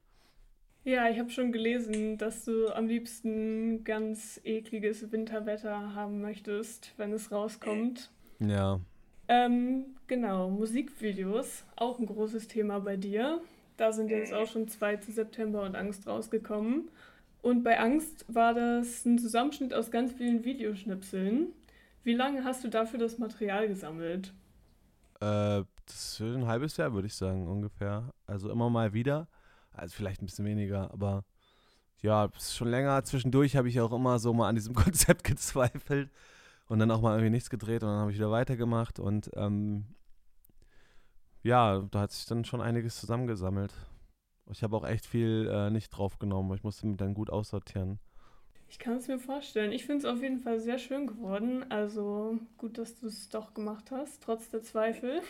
Ja, 0.83 1.09
ich 1.09 1.19
habe 1.19 1.29
schon 1.29 1.51
gelesen, 1.51 2.17
dass 2.17 2.45
du 2.45 2.73
am 2.73 2.87
liebsten 2.87 3.83
ganz 3.83 4.39
ekliges 4.43 5.11
Winterwetter 5.11 5.93
haben 5.93 6.21
möchtest, 6.21 6.93
wenn 6.97 7.11
es 7.11 7.31
rauskommt. 7.31 8.11
Ja. 8.39 8.79
Ähm, 9.27 9.97
genau, 10.07 10.49
Musikvideos, 10.49 11.65
auch 11.75 11.99
ein 11.99 12.05
großes 12.05 12.47
Thema 12.47 12.79
bei 12.79 12.95
dir. 12.95 13.41
Da 13.77 13.91
sind 13.91 14.09
jetzt 14.09 14.33
auch 14.33 14.47
schon 14.47 14.67
zwei 14.67 14.97
zu 14.97 15.11
September 15.11 15.63
und 15.63 15.75
Angst 15.75 16.07
rausgekommen. 16.07 16.89
Und 17.41 17.63
bei 17.63 17.79
Angst 17.79 18.25
war 18.27 18.53
das 18.53 19.05
ein 19.05 19.17
Zusammenschnitt 19.17 19.74
aus 19.74 19.91
ganz 19.91 20.13
vielen 20.13 20.43
Videoschnipseln. 20.43 21.48
Wie 22.03 22.13
lange 22.13 22.43
hast 22.43 22.63
du 22.63 22.69
dafür 22.69 23.00
das 23.00 23.17
Material 23.17 23.67
gesammelt? 23.67 24.34
Äh, 25.22 25.63
das 25.86 26.19
ist 26.19 26.22
ein 26.22 26.48
halbes 26.48 26.77
Jahr, 26.77 26.93
würde 26.93 27.08
ich 27.08 27.15
sagen, 27.15 27.48
ungefähr. 27.48 28.13
Also 28.25 28.50
immer 28.50 28.69
mal 28.69 28.93
wieder. 28.93 29.27
Also 29.72 29.96
vielleicht 29.96 30.22
ein 30.22 30.25
bisschen 30.25 30.46
weniger, 30.46 30.91
aber 30.91 31.24
ja, 32.01 32.29
schon 32.39 32.69
länger. 32.69 33.03
Zwischendurch 33.03 33.55
habe 33.55 33.69
ich 33.69 33.79
auch 33.79 33.91
immer 33.91 34.19
so 34.19 34.34
mal 34.34 34.50
an 34.50 34.55
diesem 34.55 34.74
Konzept 34.75 35.24
gezweifelt 35.24 36.10
und 36.67 36.79
dann 36.79 36.91
auch 36.91 37.01
mal 37.01 37.13
irgendwie 37.13 37.31
nichts 37.31 37.50
gedreht 37.50 37.84
und 37.84 37.89
dann 37.89 38.00
habe 38.00 38.12
ich 38.12 38.17
wieder 38.17 38.31
weitergemacht 38.31 39.00
und 39.00 39.31
ähm, 39.36 39.86
ja, 41.43 41.81
da 41.91 42.01
hat 42.01 42.12
sich 42.12 42.25
dann 42.25 42.46
schon 42.46 42.62
einiges 42.62 43.00
zusammengesammelt. 43.00 43.74
Ich 44.51 44.63
habe 44.63 44.75
auch 44.75 44.87
echt 44.87 45.05
viel 45.05 45.49
äh, 45.51 45.69
nicht 45.69 45.89
draufgenommen, 45.89 46.49
weil 46.49 46.57
ich 46.57 46.63
musste 46.63 46.87
mich 46.87 46.97
dann 46.97 47.13
gut 47.13 47.29
aussortieren. 47.29 47.99
Ich 48.69 48.77
kann 48.77 48.97
es 48.97 49.07
mir 49.07 49.17
vorstellen. 49.17 49.71
Ich 49.71 49.85
finde 49.85 50.05
es 50.07 50.13
auf 50.13 50.21
jeden 50.21 50.39
Fall 50.39 50.59
sehr 50.59 50.77
schön 50.77 51.07
geworden. 51.07 51.65
Also 51.69 52.37
gut, 52.57 52.77
dass 52.77 52.99
du 52.99 53.07
es 53.07 53.29
doch 53.29 53.53
gemacht 53.53 53.89
hast, 53.91 54.21
trotz 54.23 54.49
der 54.49 54.61
Zweifel. 54.61 55.21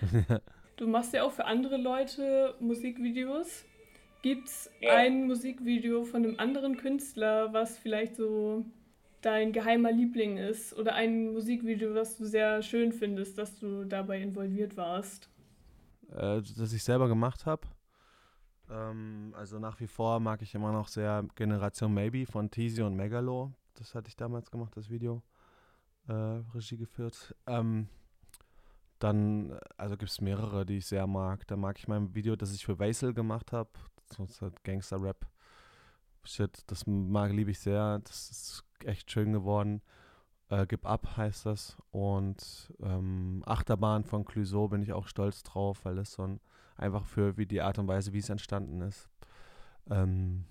du 0.76 0.86
machst 0.86 1.12
ja 1.12 1.24
auch 1.24 1.32
für 1.32 1.46
andere 1.46 1.76
Leute 1.76 2.54
Musikvideos. 2.60 3.64
Gibt 4.22 4.48
es 4.48 4.70
ein 4.88 5.26
Musikvideo 5.26 6.04
von 6.04 6.24
einem 6.24 6.38
anderen 6.38 6.76
Künstler, 6.76 7.52
was 7.52 7.78
vielleicht 7.78 8.16
so 8.16 8.64
dein 9.20 9.52
geheimer 9.52 9.90
Liebling 9.90 10.36
ist? 10.36 10.76
Oder 10.76 10.94
ein 10.94 11.32
Musikvideo, 11.32 11.92
das 11.92 12.16
du 12.16 12.24
sehr 12.24 12.62
schön 12.62 12.92
findest, 12.92 13.36
dass 13.36 13.58
du 13.58 13.84
dabei 13.84 14.20
involviert 14.20 14.76
warst? 14.76 15.28
Äh, 16.10 16.40
das 16.56 16.72
ich 16.72 16.84
selber 16.84 17.08
gemacht 17.08 17.46
habe? 17.46 17.66
Ähm, 18.70 19.34
also 19.36 19.58
nach 19.58 19.80
wie 19.80 19.86
vor 19.86 20.20
mag 20.20 20.42
ich 20.42 20.54
immer 20.54 20.72
noch 20.72 20.88
sehr 20.88 21.24
Generation 21.34 21.92
Maybe 21.92 22.26
von 22.26 22.50
Teasy 22.50 22.82
und 22.82 22.96
Megalo. 22.96 23.52
Das 23.74 23.94
hatte 23.94 24.08
ich 24.08 24.16
damals 24.16 24.50
gemacht, 24.50 24.76
das 24.76 24.90
Video. 24.90 25.22
Äh, 26.08 26.12
Regie 26.54 26.76
geführt. 26.76 27.34
Ähm, 27.46 27.88
dann, 28.98 29.58
also 29.76 29.96
gibt 29.96 30.10
es 30.10 30.20
mehrere, 30.20 30.64
die 30.64 30.78
ich 30.78 30.86
sehr 30.86 31.06
mag. 31.06 31.46
Da 31.46 31.56
mag 31.56 31.78
ich 31.78 31.88
mein 31.88 32.14
Video, 32.14 32.36
das 32.36 32.54
ich 32.54 32.64
für 32.64 32.78
Vaisel 32.78 33.12
gemacht 33.12 33.52
habe. 33.52 33.70
Das 34.08 34.40
halt 34.40 34.62
Gangster-Rap. 34.64 35.26
Shit, 36.24 36.62
das 36.68 36.86
mag, 36.86 37.32
liebe 37.32 37.50
ich 37.50 37.58
sehr. 37.58 38.00
Das 38.00 38.30
ist 38.30 38.64
echt 38.84 39.10
schön 39.10 39.32
geworden. 39.32 39.82
Äh, 40.48 40.66
Gib 40.66 40.86
ab 40.86 41.16
heißt 41.16 41.46
das. 41.46 41.76
Und 41.90 42.72
ähm, 42.80 43.42
Achterbahn 43.46 44.04
von 44.04 44.24
Clouseau 44.24 44.68
bin 44.68 44.82
ich 44.82 44.92
auch 44.92 45.08
stolz 45.08 45.42
drauf, 45.42 45.84
weil 45.84 45.96
das 45.96 46.12
so 46.12 46.22
ein 46.22 46.40
einfach 46.76 47.06
für 47.06 47.36
wie 47.36 47.46
die 47.46 47.62
Art 47.62 47.78
und 47.78 47.88
Weise, 47.88 48.12
wie 48.12 48.18
es 48.18 48.28
entstanden 48.28 48.80
ist. 48.82 49.08
Ähm, 49.90 50.44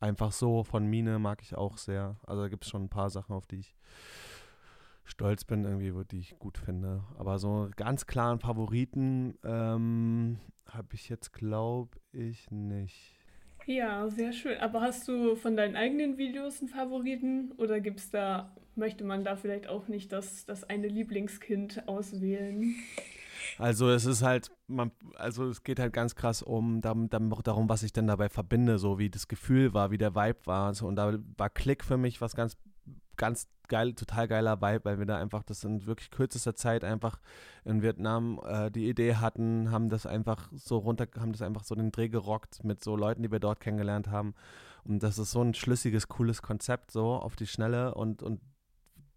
einfach 0.00 0.32
so 0.32 0.64
von 0.64 0.86
Mine 0.86 1.18
mag 1.18 1.42
ich 1.42 1.56
auch 1.56 1.76
sehr. 1.76 2.16
Also 2.26 2.42
da 2.42 2.48
gibt 2.48 2.64
es 2.64 2.70
schon 2.70 2.84
ein 2.84 2.88
paar 2.90 3.10
Sachen, 3.10 3.34
auf 3.34 3.46
die 3.46 3.56
ich 3.56 3.76
stolz 5.04 5.44
bin, 5.44 5.64
irgendwie, 5.64 5.92
die 6.10 6.18
ich 6.18 6.38
gut 6.38 6.58
finde. 6.58 7.04
Aber 7.16 7.38
so 7.38 7.68
ganz 7.76 8.06
klaren 8.06 8.40
Favoriten 8.40 9.38
ähm, 9.42 10.38
habe 10.66 10.94
ich 10.94 11.08
jetzt, 11.08 11.32
glaube 11.32 11.98
ich, 12.12 12.50
nicht. 12.50 13.17
Ja, 13.68 14.08
sehr 14.08 14.32
schön. 14.32 14.56
Aber 14.60 14.80
hast 14.80 15.06
du 15.08 15.36
von 15.36 15.54
deinen 15.54 15.76
eigenen 15.76 16.16
Videos 16.16 16.60
einen 16.60 16.70
Favoriten 16.70 17.52
oder 17.58 17.80
gibt's 17.80 18.10
da, 18.10 18.56
möchte 18.76 19.04
man 19.04 19.24
da 19.24 19.36
vielleicht 19.36 19.66
auch 19.68 19.88
nicht 19.88 20.10
das, 20.10 20.46
das 20.46 20.64
eine 20.64 20.88
Lieblingskind 20.88 21.86
auswählen? 21.86 22.74
Also 23.58 23.90
es 23.90 24.06
ist 24.06 24.22
halt, 24.22 24.50
man, 24.68 24.90
also 25.16 25.48
es 25.48 25.64
geht 25.64 25.80
halt 25.80 25.92
ganz 25.92 26.14
krass 26.14 26.42
um 26.42 26.80
darum, 26.80 27.68
was 27.68 27.82
ich 27.82 27.92
denn 27.92 28.06
dabei 28.06 28.30
verbinde, 28.30 28.78
so 28.78 28.98
wie 28.98 29.10
das 29.10 29.28
Gefühl 29.28 29.74
war, 29.74 29.90
wie 29.90 29.98
der 29.98 30.14
Vibe 30.14 30.46
war. 30.46 30.72
Und 30.82 30.96
da 30.96 31.18
war 31.36 31.50
Klick 31.50 31.84
für 31.84 31.98
mich 31.98 32.22
was 32.22 32.34
ganz, 32.34 32.56
ganz 33.16 33.48
geil, 33.68 33.92
total 33.92 34.28
geiler 34.28 34.60
Vibe, 34.60 34.84
weil 34.84 34.98
wir 34.98 35.06
da 35.06 35.18
einfach 35.18 35.42
das 35.42 35.64
in 35.64 35.86
wirklich 35.86 36.10
kürzester 36.10 36.54
Zeit 36.54 36.84
einfach 36.84 37.20
in 37.64 37.82
Vietnam 37.82 38.40
äh, 38.46 38.70
die 38.70 38.88
Idee 38.88 39.16
hatten, 39.16 39.70
haben 39.70 39.90
das 39.90 40.06
einfach 40.06 40.48
so 40.52 40.78
runter, 40.78 41.06
haben 41.18 41.32
das 41.32 41.42
einfach 41.42 41.64
so 41.64 41.74
den 41.74 41.92
Dreh 41.92 42.08
gerockt 42.08 42.64
mit 42.64 42.82
so 42.82 42.96
Leuten, 42.96 43.22
die 43.22 43.30
wir 43.30 43.40
dort 43.40 43.60
kennengelernt 43.60 44.08
haben. 44.08 44.34
Und 44.84 45.02
das 45.02 45.18
ist 45.18 45.32
so 45.32 45.42
ein 45.42 45.54
schlüssiges, 45.54 46.08
cooles 46.08 46.40
Konzept, 46.40 46.90
so 46.90 47.14
auf 47.14 47.36
die 47.36 47.46
Schnelle 47.46 47.94
und, 47.94 48.22
und 48.22 48.40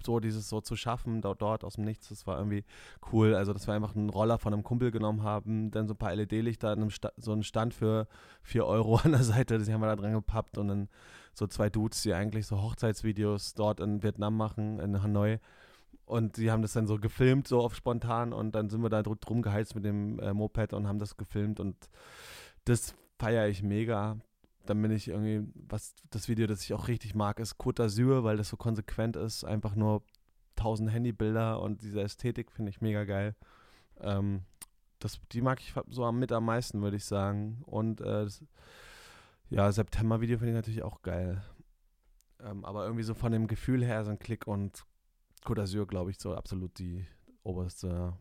so 0.05 0.20
dieses 0.20 0.50
so 0.50 0.62
zu 0.62 0.75
schaffen, 0.75 1.22
dort, 1.22 1.41
dort 1.41 1.63
aus 1.63 1.75
dem 1.75 1.86
Nichts, 1.86 2.10
das 2.10 2.27
war 2.27 2.38
irgendwie 2.38 2.63
cool. 3.12 3.36
Also, 3.36 3.53
dass 3.53 3.67
wir 3.67 3.74
einfach 3.74 3.96
einen 3.96 4.10
Roller 4.10 4.38
von 4.38 4.53
einem 4.53 4.63
Kumpel 4.63 4.91
genommen 4.91 5.24
haben, 5.24 5.72
dann 5.72 5.88
so 5.88 5.93
ein 5.93 5.98
paar 5.98 6.15
LED-Lichter, 6.15 6.75
so 7.17 7.31
einen 7.31 7.43
Stand 7.43 7.74
für 7.74 8.08
4 8.43 8.65
Euro 8.65 8.98
an 9.03 9.12
der 9.12 9.24
Seite, 9.24 9.58
die 9.58 9.74
haben 9.74 9.81
wir 9.81 9.88
da 9.88 9.96
dran 9.96 10.13
gepappt 10.13 10.58
und 10.58 10.67
dann 10.67 10.89
so 11.34 11.48
zwei 11.48 11.70
Dudes, 11.70 12.01
die 12.01 12.13
eigentlich 12.13 12.48
so 12.48 12.62
Hochzeitsvideos 12.62 13.53
dort 13.53 13.79
in 13.79 14.03
Vietnam 14.03 14.36
machen, 14.36 14.79
in 14.79 15.01
Hanoi. 15.01 15.39
Und 16.05 16.38
die 16.38 16.51
haben 16.51 16.62
das 16.62 16.74
dann 16.74 16.88
so 16.88 16.98
gefilmt, 16.98 17.48
so 17.48 17.62
auf 17.62 17.74
spontan 17.74 18.34
und 18.34 18.53
dann 18.53 18.70
sind 18.70 18.81
wir 18.81 18.89
da 18.89 19.01
drum 19.01 19.41
geheizt 19.41 19.75
mit 19.75 19.86
dem 19.86 20.20
äh, 20.20 20.34
Moped 20.34 20.74
und 20.74 20.88
haben 20.88 21.00
das 21.00 21.15
gefilmt 21.15 21.60
und 21.62 21.89
das 22.65 22.96
feiere 23.17 23.48
ich 23.48 23.63
mega 23.63 24.17
dann 24.65 24.81
bin 24.81 24.91
ich 24.91 25.07
irgendwie, 25.07 25.47
was 25.55 25.95
das 26.09 26.27
Video, 26.27 26.47
das 26.47 26.63
ich 26.63 26.73
auch 26.73 26.87
richtig 26.87 27.15
mag, 27.15 27.39
ist 27.39 27.55
Côte 27.55 27.83
d'Azur, 27.83 28.23
weil 28.23 28.37
das 28.37 28.49
so 28.49 28.57
konsequent 28.57 29.15
ist. 29.15 29.43
Einfach 29.43 29.75
nur 29.75 30.03
tausend 30.55 30.91
Handybilder 30.91 31.61
und 31.61 31.81
diese 31.81 32.01
Ästhetik 32.01 32.51
finde 32.51 32.69
ich 32.69 32.81
mega 32.81 33.03
geil. 33.03 33.35
Ähm, 33.99 34.43
das, 34.99 35.19
die 35.31 35.41
mag 35.41 35.59
ich 35.59 35.73
so 35.89 36.09
mit 36.11 36.31
am 36.31 36.45
meisten, 36.45 36.81
würde 36.81 36.97
ich 36.97 37.05
sagen. 37.05 37.63
Und 37.65 38.01
äh, 38.01 38.25
das, 38.25 38.43
ja, 39.49 39.71
September-Video 39.71 40.37
finde 40.37 40.51
ich 40.51 40.55
natürlich 40.55 40.83
auch 40.83 41.01
geil. 41.01 41.43
Ähm, 42.39 42.63
aber 42.65 42.85
irgendwie 42.85 43.03
so 43.03 43.13
von 43.13 43.31
dem 43.31 43.47
Gefühl 43.47 43.83
her, 43.83 44.03
so 44.03 44.11
ein 44.11 44.19
Klick 44.19 44.47
und 44.47 44.85
Côte 45.43 45.63
d'Azur, 45.63 45.87
glaube 45.87 46.11
ich, 46.11 46.19
so 46.19 46.35
absolut 46.35 46.77
die 46.77 47.05
oberste, 47.43 48.13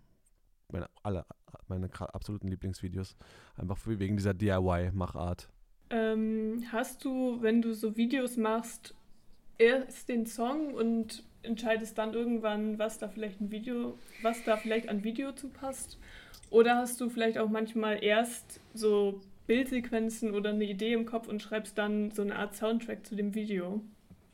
meine, 0.68 0.88
alle, 1.02 1.26
meine 1.68 1.90
absoluten 2.00 2.49
Lieblingsvideos. 2.49 3.16
Einfach 3.56 3.78
wegen 3.85 4.16
dieser 4.16 4.35
DIY-Machart. 4.35 5.50
Ähm, 5.90 6.64
hast 6.70 7.04
du, 7.04 7.38
wenn 7.42 7.62
du 7.62 7.75
so 7.75 7.97
Videos 7.97 8.37
machst, 8.37 8.94
erst 9.59 10.09
den 10.09 10.26
Song 10.26 10.73
und 10.75 11.25
entscheidest 11.42 11.99
dann 11.99 12.14
irgendwann, 12.14 12.78
was 12.78 12.99
da 12.99 13.09
vielleicht 13.09 13.40
ein 13.40 13.50
Video, 13.50 13.99
was 14.23 14.42
da 14.44 14.56
vielleicht 14.56 14.88
an 14.88 15.04
Video 15.04 15.32
zu 15.32 15.49
passt? 15.49 15.99
Oder 16.50 16.76
hast 16.76 17.00
du 17.00 17.09
vielleicht 17.09 17.38
auch 17.38 17.49
manchmal 17.49 18.02
erst 18.02 18.61
so 18.75 19.20
Bildsequenzen 19.47 20.32
oder 20.32 20.50
eine 20.50 20.64
Idee 20.64 20.92
im 20.92 21.06
Kopf 21.06 21.28
und 21.28 21.42
schreibst 21.42 21.76
dann 21.76 22.11
so 22.11 22.23
eine 22.23 22.37
Art 22.37 22.54
Soundtrack 22.54 23.04
zu 23.04 23.16
dem 23.16 23.35
Video? 23.35 23.80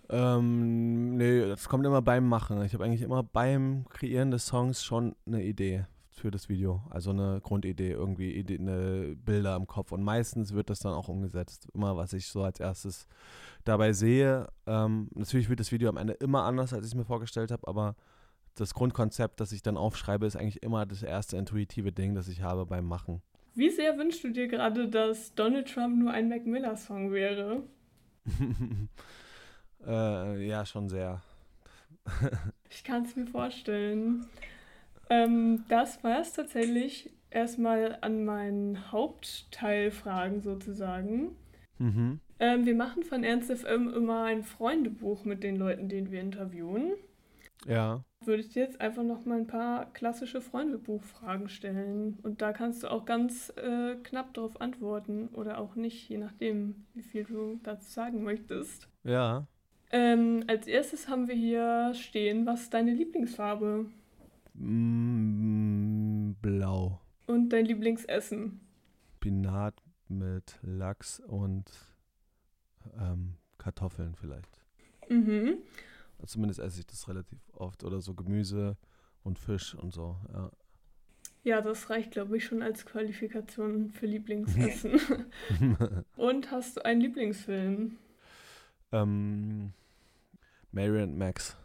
Ähm, 0.08 1.16
nee, 1.16 1.40
das 1.40 1.68
kommt 1.68 1.86
immer 1.86 2.02
beim 2.02 2.28
Machen. 2.28 2.62
Ich 2.64 2.74
habe 2.74 2.84
eigentlich 2.84 3.02
immer 3.02 3.22
beim 3.22 3.86
Kreieren 3.88 4.30
des 4.30 4.46
Songs 4.46 4.84
schon 4.84 5.16
eine 5.26 5.42
Idee 5.42 5.86
für 6.20 6.30
das 6.30 6.48
Video. 6.48 6.82
Also 6.90 7.10
eine 7.10 7.40
Grundidee, 7.42 7.90
irgendwie 7.90 8.32
Idee, 8.32 8.58
eine 8.58 9.16
Bilder 9.16 9.56
im 9.56 9.66
Kopf. 9.66 9.92
Und 9.92 10.02
meistens 10.02 10.52
wird 10.52 10.70
das 10.70 10.80
dann 10.80 10.92
auch 10.94 11.08
umgesetzt. 11.08 11.68
Immer, 11.74 11.96
was 11.96 12.12
ich 12.12 12.26
so 12.26 12.42
als 12.42 12.60
erstes 12.60 13.06
dabei 13.64 13.92
sehe. 13.92 14.48
Ähm, 14.66 15.08
natürlich 15.14 15.48
wird 15.48 15.60
das 15.60 15.72
Video 15.72 15.88
am 15.88 15.96
Ende 15.96 16.14
immer 16.14 16.44
anders, 16.44 16.72
als 16.72 16.86
ich 16.86 16.92
es 16.92 16.96
mir 16.96 17.04
vorgestellt 17.04 17.50
habe, 17.50 17.66
aber 17.68 17.96
das 18.54 18.72
Grundkonzept, 18.74 19.40
das 19.40 19.52
ich 19.52 19.62
dann 19.62 19.76
aufschreibe, 19.76 20.26
ist 20.26 20.36
eigentlich 20.36 20.62
immer 20.62 20.86
das 20.86 21.02
erste 21.02 21.36
intuitive 21.36 21.92
Ding, 21.92 22.14
das 22.14 22.28
ich 22.28 22.42
habe 22.42 22.64
beim 22.66 22.86
Machen. 22.86 23.22
Wie 23.54 23.70
sehr 23.70 23.96
wünschst 23.98 24.24
du 24.24 24.30
dir 24.30 24.48
gerade, 24.48 24.88
dass 24.88 25.34
Donald 25.34 25.72
Trump 25.72 25.98
nur 25.98 26.10
ein 26.10 26.28
Mac 26.28 26.46
Miller-Song 26.46 27.12
wäre? 27.12 27.62
äh, 29.86 30.46
ja, 30.46 30.64
schon 30.66 30.88
sehr. 30.88 31.22
ich 32.70 32.84
kann 32.84 33.04
es 33.04 33.16
mir 33.16 33.26
vorstellen. 33.26 34.26
Ähm, 35.10 35.64
das 35.68 36.02
war 36.02 36.20
es 36.20 36.32
tatsächlich 36.32 37.10
erstmal 37.30 37.98
an 38.00 38.24
meinen 38.24 38.90
Hauptteilfragen 38.92 40.40
sozusagen. 40.40 41.36
Mhm. 41.78 42.20
Ähm, 42.38 42.66
wir 42.66 42.74
machen 42.74 43.02
von 43.02 43.24
Ernst 43.24 43.50
FM 43.50 43.92
immer 43.94 44.24
ein 44.24 44.42
Freundebuch 44.42 45.24
mit 45.24 45.42
den 45.42 45.56
Leuten, 45.56 45.88
den 45.88 46.10
wir 46.10 46.20
interviewen. 46.20 46.92
Ja. 47.66 48.02
Würde 48.24 48.40
ich 48.40 48.50
dir 48.50 48.62
jetzt 48.62 48.80
einfach 48.80 49.02
noch 49.02 49.24
mal 49.24 49.38
ein 49.38 49.46
paar 49.46 49.92
klassische 49.92 50.40
Freundebuchfragen 50.40 51.48
stellen. 51.48 52.18
Und 52.22 52.42
da 52.42 52.52
kannst 52.52 52.82
du 52.82 52.90
auch 52.90 53.04
ganz 53.04 53.52
äh, 53.56 53.96
knapp 54.02 54.34
darauf 54.34 54.60
antworten 54.60 55.28
oder 55.32 55.58
auch 55.58 55.74
nicht, 55.74 56.08
je 56.08 56.18
nachdem, 56.18 56.86
wie 56.94 57.02
viel 57.02 57.24
du 57.24 57.60
dazu 57.62 57.90
sagen 57.90 58.22
möchtest. 58.22 58.88
Ja. 59.04 59.46
Ähm, 59.92 60.44
als 60.48 60.66
erstes 60.66 61.08
haben 61.08 61.28
wir 61.28 61.34
hier 61.34 61.92
stehen, 61.94 62.44
was 62.44 62.62
ist 62.62 62.74
deine 62.74 62.92
Lieblingsfarbe? 62.92 63.86
Mm, 64.58 66.34
blau. 66.40 67.00
Und 67.26 67.50
dein 67.50 67.66
Lieblingsessen? 67.66 68.60
Spinat 69.16 69.82
mit 70.08 70.58
Lachs 70.62 71.20
und 71.20 71.70
ähm, 72.98 73.34
Kartoffeln 73.58 74.14
vielleicht. 74.14 74.60
Mhm. 75.08 75.58
Zumindest 76.24 76.60
esse 76.60 76.80
ich 76.80 76.86
das 76.86 77.08
relativ 77.08 77.38
oft. 77.52 77.84
Oder 77.84 78.00
so 78.00 78.14
Gemüse 78.14 78.76
und 79.22 79.38
Fisch 79.38 79.74
und 79.74 79.92
so, 79.92 80.16
ja. 80.32 80.50
Ja, 81.44 81.60
das 81.60 81.90
reicht, 81.90 82.10
glaube 82.10 82.36
ich, 82.36 82.44
schon 82.44 82.60
als 82.60 82.84
Qualifikation 82.86 83.90
für 83.90 84.06
Lieblingsessen. 84.06 85.00
und 86.16 86.50
hast 86.50 86.76
du 86.76 86.84
einen 86.84 87.00
Lieblingsfilm? 87.00 87.98
Ähm, 88.90 89.72
Mary 90.72 91.02
and 91.02 91.16
Max 91.16 91.56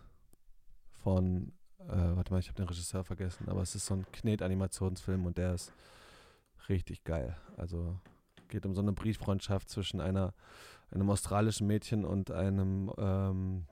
von, 1.02 1.52
äh, 1.90 2.16
warte 2.16 2.32
mal, 2.32 2.40
ich 2.40 2.48
habe 2.48 2.58
den 2.58 2.68
Regisseur 2.68 3.04
vergessen, 3.04 3.50
aber 3.50 3.62
es 3.62 3.76
ist 3.76 3.86
so 3.86 3.96
ein 3.96 4.06
Knet-Animationsfilm 4.12 5.26
und 5.26 5.38
der 5.38 5.54
ist 5.54 5.72
richtig 6.70 7.04
geil. 7.04 7.36
Also 7.58 7.98
geht 8.48 8.66
um 8.66 8.74
so 8.76 8.82
eine 8.82 8.94
Brieffreundschaft 8.94 9.70
zwischen 9.70 10.02
einer, 10.02 10.34
einem 10.92 11.10
australischen 11.10 11.68
Mädchen 11.68 12.06
und 12.06 12.32
einem, 12.32 12.92
ähm, 12.98 13.66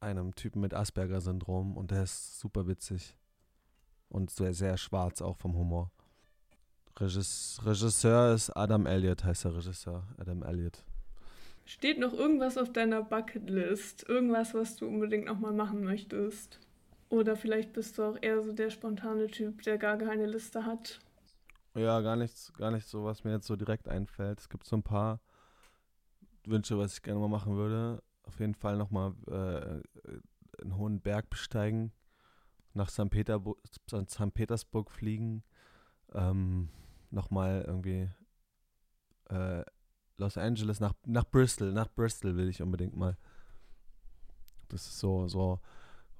einem 0.00 0.34
Typen 0.34 0.60
mit 0.60 0.74
Asperger-Syndrom 0.74 1.76
und 1.76 1.90
der 1.90 2.04
ist 2.04 2.38
super 2.38 2.66
witzig 2.66 3.16
und 4.08 4.30
sehr, 4.30 4.54
sehr 4.54 4.76
schwarz 4.76 5.20
auch 5.20 5.36
vom 5.36 5.56
Humor. 5.56 5.90
Regis 6.96 7.60
Regisseur 7.64 8.34
ist 8.34 8.50
Adam 8.50 8.86
Elliott, 8.86 9.24
heißt 9.24 9.44
der 9.44 9.56
Regisseur, 9.56 10.06
Adam 10.16 10.42
Elliott. 10.42 10.84
Steht 11.66 11.98
noch 11.98 12.12
irgendwas 12.12 12.58
auf 12.58 12.72
deiner 12.72 13.02
Bucketlist? 13.02 14.08
Irgendwas, 14.08 14.54
was 14.54 14.76
du 14.76 14.86
unbedingt 14.86 15.24
nochmal 15.24 15.52
machen 15.52 15.82
möchtest? 15.82 16.60
Oder 17.08 17.36
vielleicht 17.36 17.72
bist 17.72 17.98
du 17.98 18.02
auch 18.02 18.18
eher 18.20 18.42
so 18.42 18.52
der 18.52 18.70
spontane 18.70 19.26
Typ, 19.26 19.62
der 19.62 19.78
gar 19.78 19.96
keine 19.96 20.26
Liste 20.26 20.64
hat? 20.64 21.00
Ja, 21.74 22.00
gar 22.00 22.16
nichts, 22.16 22.52
gar 22.54 22.70
nicht 22.70 22.86
so, 22.86 23.04
was 23.04 23.24
mir 23.24 23.32
jetzt 23.32 23.46
so 23.46 23.56
direkt 23.56 23.88
einfällt. 23.88 24.40
Es 24.40 24.48
gibt 24.48 24.66
so 24.66 24.76
ein 24.76 24.82
paar 24.82 25.20
Wünsche, 26.44 26.78
was 26.78 26.94
ich 26.94 27.02
gerne 27.02 27.20
mal 27.20 27.28
machen 27.28 27.56
würde. 27.56 28.02
Auf 28.22 28.38
jeden 28.40 28.54
Fall 28.54 28.76
nochmal 28.76 29.14
äh, 29.26 30.62
einen 30.62 30.76
hohen 30.76 31.00
Berg 31.00 31.30
besteigen, 31.30 31.92
nach 32.74 32.88
St. 32.88 33.10
Peterbu. 33.10 33.54
Petersburg 34.34 34.90
fliegen, 34.90 35.42
ähm, 36.12 36.70
nochmal 37.10 37.64
irgendwie 37.66 38.10
äh, 39.30 39.64
Los 40.16 40.38
Angeles, 40.38 40.80
nach, 40.80 40.94
nach 41.06 41.24
Bristol, 41.24 41.72
nach 41.72 41.88
Bristol 41.92 42.36
will 42.36 42.48
ich 42.48 42.62
unbedingt 42.62 42.96
mal. 42.96 43.16
Das 44.68 44.86
ist 44.86 44.98
so, 44.98 45.26
so 45.26 45.60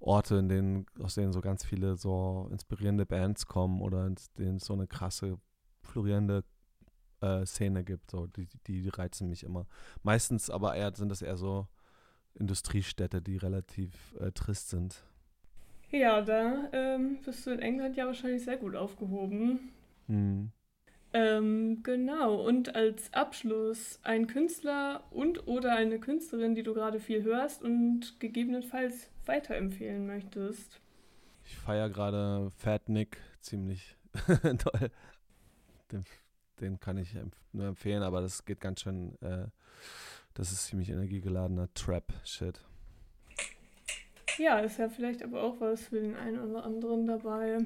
Orte, 0.05 0.37
in 0.37 0.49
denen, 0.49 0.87
aus 1.01 1.15
denen 1.15 1.33
so 1.33 1.41
ganz 1.41 1.65
viele 1.65 1.97
so 1.97 2.49
inspirierende 2.51 3.07
Bands 3.07 3.47
kommen 3.47 3.81
oder 3.81 4.07
in 4.07 4.17
denen 4.39 4.57
es 4.57 4.67
so 4.67 4.75
eine 4.75 4.87
krasse, 4.87 5.39
florierende 5.83 6.45
äh, 7.21 7.47
Szene 7.47 7.85
gibt. 7.85 8.11
So, 8.11 8.27
die, 8.27 8.47
die, 8.67 8.83
die 8.83 8.89
reizen 8.89 9.29
mich 9.29 9.45
immer. 9.45 9.67
Meistens 10.03 10.51
aber 10.51 10.75
eher 10.75 10.95
sind 10.95 11.09
das 11.09 11.23
eher 11.23 11.37
so 11.37 11.69
Industriestädte, 12.35 13.23
die 13.23 13.37
relativ 13.37 14.15
äh, 14.21 14.31
trist 14.33 14.71
sind. 14.71 15.03
Ja, 15.91 16.21
da 16.21 16.69
ähm, 16.73 17.19
bist 17.25 17.47
du 17.47 17.51
in 17.51 17.61
England 17.61 17.97
ja 17.97 18.07
wahrscheinlich 18.07 18.45
sehr 18.45 18.57
gut 18.57 18.75
aufgehoben. 18.75 19.71
Hm. 20.07 20.51
Ähm, 21.13 21.83
genau, 21.85 22.45
und 22.45 22.75
als 22.75 23.13
Abschluss 23.15 24.01
ein 24.03 24.27
Künstler 24.27 25.05
und 25.13 25.47
oder 25.47 25.77
eine 25.77 26.01
Künstlerin, 26.01 26.57
die 26.57 26.65
du 26.65 26.75
gerade 26.75 26.99
viel 26.99 27.23
hörst 27.23 27.63
und 27.63 28.19
gegebenenfalls 28.19 29.09
weiterempfehlen 29.27 30.07
möchtest. 30.07 30.81
Ich 31.45 31.57
feiere 31.57 31.91
gerade 31.91 32.51
Fat 32.57 32.89
Nick 32.89 33.19
ziemlich 33.41 33.97
toll. 34.59 34.91
Den, 35.93 36.05
den, 36.61 36.81
kann 36.81 36.97
ich 36.97 37.15
nur 37.53 37.67
empfehlen, 37.67 38.03
aber 38.03 38.21
das 38.21 38.45
geht 38.45 38.61
ganz 38.61 38.81
schön, 38.81 39.17
äh, 39.21 39.47
das 40.35 40.53
ist 40.53 40.67
ziemlich 40.67 40.91
energiegeladener 40.91 41.69
Trap-Shit. 41.75 42.61
Ja, 44.39 44.59
ist 44.61 44.79
ja 44.79 44.89
vielleicht 44.89 45.23
aber 45.23 45.43
auch 45.43 45.61
was 45.61 45.83
für 45.89 46.01
den 46.01 46.17
einen 46.17 46.41
oder 46.41 46.65
anderen 46.65 47.07
dabei. 47.07 47.59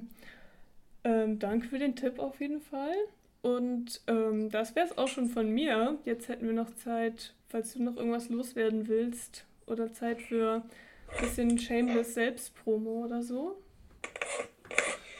Ähm, 1.05 1.38
danke 1.38 1.69
für 1.69 1.79
den 1.79 1.97
Tipp 1.97 2.19
auf 2.19 2.41
jeden 2.41 2.61
Fall. 2.61 2.95
Und 3.41 4.00
ähm, 4.07 4.50
das 4.50 4.75
wäre 4.75 4.87
es 4.87 4.99
auch 4.99 5.09
schon 5.09 5.29
von 5.29 5.49
mir. 5.50 5.99
Jetzt 6.05 6.29
hätten 6.29 6.47
wir 6.47 6.53
noch 6.53 6.75
Zeit, 6.75 7.35
falls 7.49 7.73
du 7.73 7.83
noch 7.83 7.97
irgendwas 7.97 8.29
loswerden 8.29 8.88
willst 8.88 9.47
oder 9.67 9.93
Zeit 9.93 10.21
für 10.21 10.62
bisschen 11.21 11.59
Shameless 11.59 12.15
Selbstpromo 12.15 13.05
oder 13.05 13.23
so. 13.23 13.57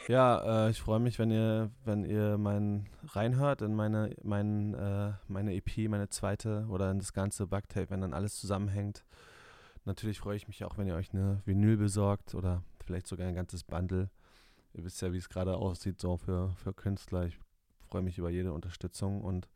Ja, 0.07 0.65
äh, 0.65 0.71
ich 0.71 0.81
freue 0.81 0.99
mich, 0.99 1.19
wenn 1.19 1.29
ihr, 1.29 1.69
wenn 1.85 2.03
ihr 2.03 2.39
mein 2.39 2.87
reinhört 3.09 3.61
in 3.61 3.75
meine, 3.75 4.15
mein, 4.23 4.73
äh, 4.73 5.13
meine 5.27 5.53
EP, 5.53 5.87
meine 5.87 6.09
zweite 6.09 6.65
oder 6.69 6.89
in 6.89 6.97
das 6.97 7.13
ganze 7.13 7.45
Bugtape, 7.45 7.91
wenn 7.91 8.01
dann 8.01 8.15
alles 8.15 8.39
zusammenhängt. 8.39 9.05
Natürlich 9.85 10.19
freue 10.19 10.35
ich 10.35 10.47
mich 10.47 10.63
auch, 10.65 10.79
wenn 10.79 10.87
ihr 10.87 10.95
euch 10.95 11.13
eine 11.13 11.41
Vinyl 11.45 11.77
besorgt 11.77 12.33
oder 12.33 12.63
vielleicht 12.83 13.05
sogar 13.05 13.27
ein 13.27 13.35
ganzes 13.35 13.63
Bundle. 13.63 14.09
Ihr 14.73 14.83
wisst 14.83 14.99
ja, 15.01 15.13
wie 15.13 15.17
es 15.17 15.29
gerade 15.29 15.57
aussieht, 15.57 15.99
so 15.99 16.17
für, 16.17 16.55
für 16.55 16.73
Künstler. 16.73 17.25
Ich 17.25 17.37
freue 17.87 18.01
mich 18.01 18.17
über 18.17 18.31
jede 18.31 18.51
Unterstützung 18.51 19.21
und 19.21 19.47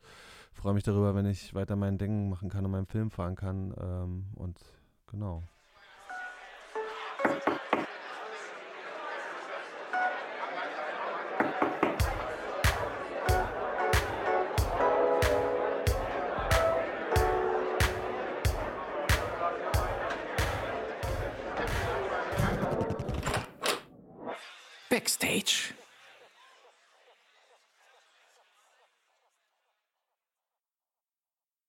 freue 0.53 0.75
mich 0.75 0.83
darüber, 0.83 1.15
wenn 1.15 1.25
ich 1.25 1.53
weiter 1.55 1.75
mein 1.75 1.97
Ding 1.97 2.29
machen 2.29 2.49
kann 2.49 2.63
und 2.63 2.71
meinen 2.71 2.85
Film 2.85 3.09
fahren 3.09 3.35
kann. 3.35 3.73
Ähm, 3.79 4.25
und 4.35 4.59
genau. 5.07 5.41